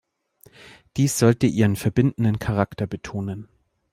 [0.97, 3.47] Dies sollte ihren verbindenden Charakter betonen.